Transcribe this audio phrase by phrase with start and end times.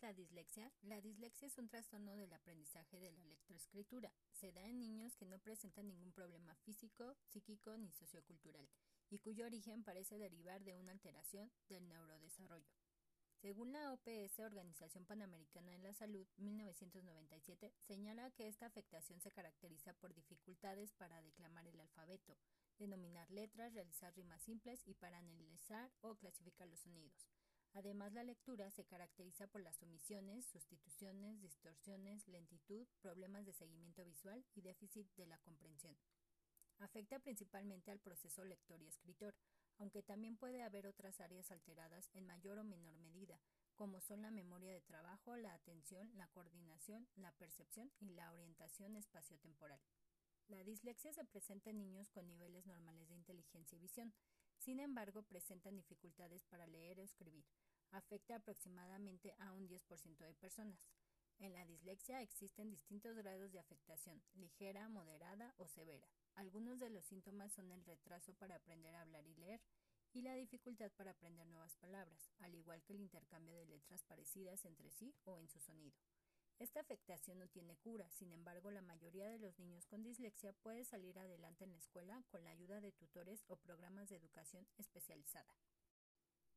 [0.00, 0.72] la dislexia?
[0.82, 4.12] La dislexia es un trastorno del aprendizaje de la lectoescritura.
[4.32, 8.68] Se da en niños que no presentan ningún problema físico, psíquico ni sociocultural
[9.10, 12.72] y cuyo origen parece derivar de una alteración del neurodesarrollo.
[13.40, 19.94] Según la OPS, Organización Panamericana de la Salud, 1997, señala que esta afectación se caracteriza
[19.94, 22.36] por dificultades para declamar el alfabeto,
[22.78, 27.30] denominar letras, realizar rimas simples y para analizar o clasificar los sonidos.
[27.72, 34.44] Además, la lectura se caracteriza por las omisiones, sustituciones, distorsiones, lentitud, problemas de seguimiento visual
[34.54, 35.96] y déficit de la comprensión.
[36.78, 39.36] Afecta principalmente al proceso lector y escritor,
[39.78, 43.40] aunque también puede haber otras áreas alteradas en mayor o menor medida,
[43.74, 48.96] como son la memoria de trabajo, la atención, la coordinación, la percepción y la orientación
[48.96, 49.80] espaciotemporal.
[50.48, 54.12] La dislexia se presenta en niños con niveles normales de inteligencia y visión,
[54.60, 57.46] sin embargo, presentan dificultades para leer o escribir.
[57.92, 60.78] Afecta aproximadamente a un 10% de personas.
[61.38, 66.06] En la dislexia existen distintos grados de afectación, ligera, moderada o severa.
[66.34, 69.62] Algunos de los síntomas son el retraso para aprender a hablar y leer
[70.12, 74.66] y la dificultad para aprender nuevas palabras, al igual que el intercambio de letras parecidas
[74.66, 75.96] entre sí o en su sonido.
[76.60, 80.84] Esta afectación no tiene cura, sin embargo, la mayoría de los niños con dislexia puede
[80.84, 85.56] salir adelante en la escuela con la ayuda de tutores o programas de educación especializada.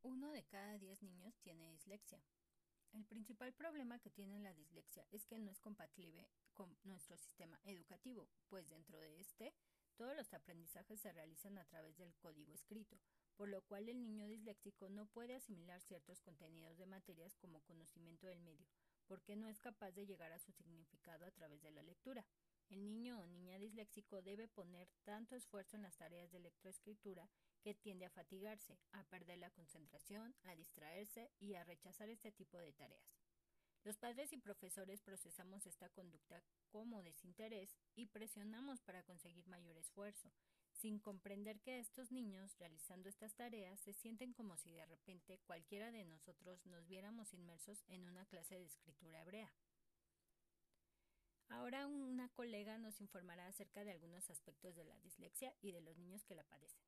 [0.02, 2.22] Uno de cada diez niños tiene dislexia.
[2.92, 7.58] El principal problema que tiene la dislexia es que no es compatible con nuestro sistema
[7.64, 9.54] educativo, pues dentro de este
[9.96, 13.00] todos los aprendizajes se realizan a través del código escrito,
[13.38, 18.28] por lo cual el niño disléxico no puede asimilar ciertos contenidos de materias como conocimiento
[18.28, 18.68] del medio,
[19.08, 22.26] porque no es capaz de llegar a su significado a través de la lectura.
[22.70, 27.30] El niño o niña disléxico debe poner tanto esfuerzo en las tareas de lectoescritura
[27.62, 32.58] que tiende a fatigarse, a perder la concentración, a distraerse y a rechazar este tipo
[32.58, 33.14] de tareas.
[33.84, 40.32] Los padres y profesores procesamos esta conducta como desinterés y presionamos para conseguir mayor esfuerzo,
[40.84, 45.94] sin comprender que estos niños realizando estas tareas se sienten como si de repente cualquiera
[45.94, 49.50] de nosotros nos viéramos inmersos en una clase de escritura hebrea.
[51.48, 55.98] Ahora una colega nos informará acerca de algunos aspectos de la dislexia y de los
[55.98, 56.84] niños que la padecen.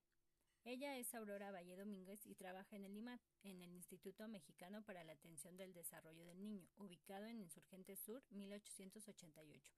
[0.66, 5.05] Ella es Aurora Valle Domínguez y trabaja en el IMAT, en el Instituto Mexicano para
[5.05, 9.72] la Atención del Desarrollo del Niño, ubicado en Insurgente Sur, 1888.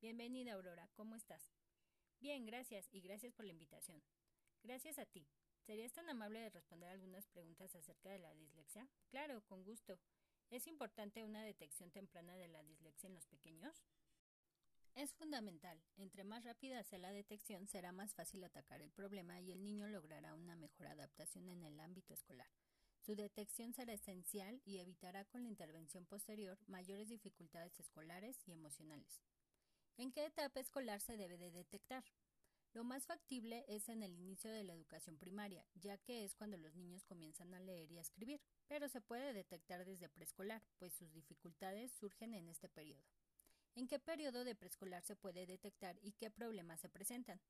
[0.00, 1.50] Bienvenida, Aurora, ¿cómo estás?
[2.20, 4.02] Bien, gracias y gracias por la invitación.
[4.62, 5.26] Gracias a ti.
[5.66, 8.88] ¿Serías tan amable de responder algunas preguntas acerca de la dislexia?
[9.08, 9.98] Claro, con gusto.
[10.50, 13.84] ¿Es importante una detección temprana de la dislexia en los pequeños?
[14.94, 15.82] Es fundamental.
[15.96, 19.88] Entre más rápida sea la detección, será más fácil atacar el problema y el niño
[19.88, 22.48] logrará una mejor adaptación en el ámbito escolar.
[23.00, 29.20] Su detección será esencial y evitará con la intervención posterior mayores dificultades escolares y emocionales.
[29.96, 32.04] ¿En qué etapa escolar se debe de detectar?
[32.72, 36.56] Lo más factible es en el inicio de la educación primaria, ya que es cuando
[36.56, 40.94] los niños comienzan a leer y a escribir, pero se puede detectar desde preescolar, pues
[40.94, 43.04] sus dificultades surgen en este periodo.
[43.76, 47.40] ¿En qué periodo de preescolar se puede detectar y qué problemas se presentan?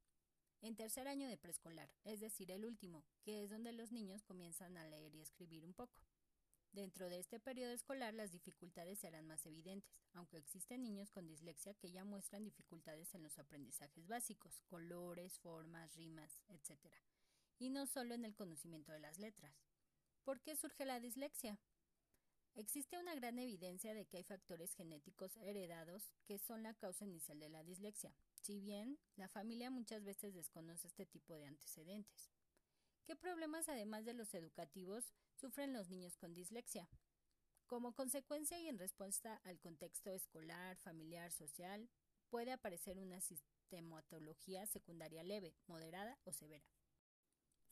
[0.60, 4.76] En tercer año de preescolar, es decir, el último, que es donde los niños comienzan
[4.76, 6.02] a leer y escribir un poco.
[6.74, 11.74] Dentro de este periodo escolar las dificultades serán más evidentes, aunque existen niños con dislexia
[11.74, 16.92] que ya muestran dificultades en los aprendizajes básicos, colores, formas, rimas, etc.
[17.60, 19.54] Y no solo en el conocimiento de las letras.
[20.24, 21.60] ¿Por qué surge la dislexia?
[22.56, 27.38] Existe una gran evidencia de que hay factores genéticos heredados que son la causa inicial
[27.38, 32.32] de la dislexia, si bien la familia muchas veces desconoce este tipo de antecedentes.
[33.06, 36.88] ¿Qué problemas, además de los educativos, sufren los niños con dislexia?
[37.66, 41.90] Como consecuencia y en respuesta al contexto escolar, familiar, social,
[42.30, 46.64] puede aparecer una sistematología secundaria leve, moderada o severa.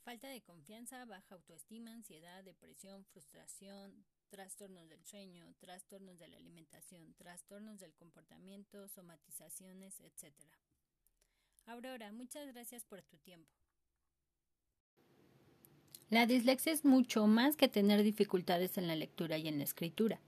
[0.03, 7.15] Falta de confianza, baja autoestima, ansiedad, depresión, frustración, trastornos del sueño, trastornos de la alimentación,
[7.15, 10.35] trastornos del comportamiento, somatizaciones, etc.
[11.65, 13.62] Aurora, muchas gracias por tu tiempo.
[16.13, 20.21] La dislexia es mucho más que tener dificultades en la lectura y en la escritura,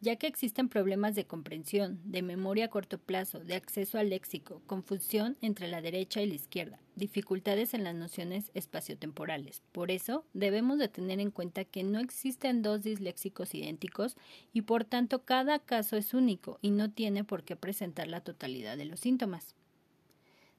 [0.00, 4.62] ya que existen problemas de comprensión, de memoria a corto plazo, de acceso al léxico,
[4.68, 9.60] confusión entre la derecha y la izquierda, dificultades en las nociones espaciotemporales.
[9.72, 14.16] Por eso, debemos de tener en cuenta que no existen dos disléxicos idénticos
[14.52, 18.76] y por tanto cada caso es único y no tiene por qué presentar la totalidad
[18.76, 19.56] de los síntomas.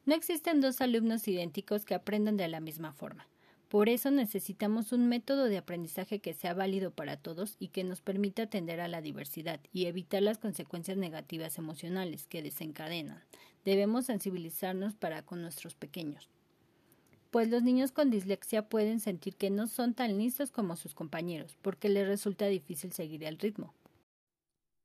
[0.06, 3.26] No existen dos alumnos idénticos que aprendan de la misma forma.
[3.76, 8.00] Por eso necesitamos un método de aprendizaje que sea válido para todos y que nos
[8.00, 13.22] permita atender a la diversidad y evitar las consecuencias negativas emocionales que desencadenan.
[13.66, 16.30] Debemos sensibilizarnos para con nuestros pequeños
[17.32, 21.58] pues los niños con dislexia pueden sentir que no son tan listos como sus compañeros,
[21.62, 23.74] porque les resulta difícil seguir el ritmo.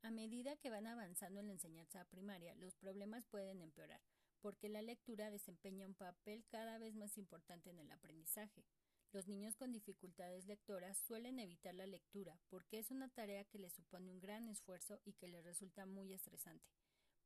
[0.02, 4.00] A medida que van avanzando en la enseñanza primaria, los problemas pueden empeorar,
[4.40, 8.64] porque la lectura desempeña un papel cada vez más importante en el aprendizaje.
[9.12, 13.72] Los niños con dificultades lectoras suelen evitar la lectura porque es una tarea que les
[13.72, 16.70] supone un gran esfuerzo y que les resulta muy estresante.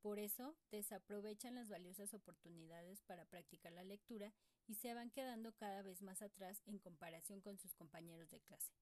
[0.01, 4.33] Por eso, desaprovechan las valiosas oportunidades para practicar la lectura
[4.67, 8.73] y se van quedando cada vez más atrás en comparación con sus compañeros de clase.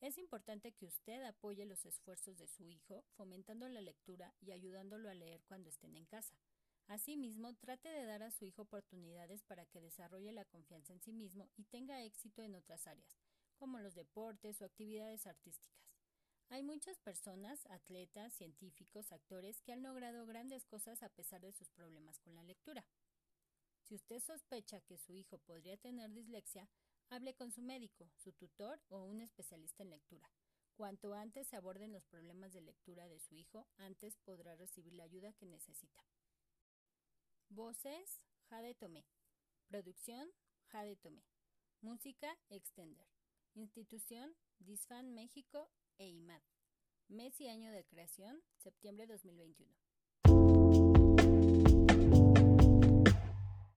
[0.00, 5.08] Es importante que usted apoye los esfuerzos de su hijo, fomentando la lectura y ayudándolo
[5.08, 6.34] a leer cuando estén en casa.
[6.86, 11.12] Asimismo, trate de dar a su hijo oportunidades para que desarrolle la confianza en sí
[11.12, 13.16] mismo y tenga éxito en otras áreas,
[13.56, 15.82] como los deportes o actividades artísticas.
[16.52, 21.70] Hay muchas personas, atletas, científicos, actores, que han logrado grandes cosas a pesar de sus
[21.70, 22.84] problemas con la lectura.
[23.84, 26.68] Si usted sospecha que su hijo podría tener dislexia,
[27.08, 30.30] hable con su médico, su tutor o un especialista en lectura.
[30.74, 35.04] Cuanto antes se aborden los problemas de lectura de su hijo, antes podrá recibir la
[35.04, 36.02] ayuda que necesita.
[37.54, 39.04] Voces, Jade Tomé.
[39.68, 40.26] Producción,
[40.68, 41.22] Jade Tomé.
[41.82, 43.06] Música, Extender.
[43.54, 46.40] Institución, Disfan México e IMAD.
[47.08, 49.70] Mes y año de creación, septiembre 2021.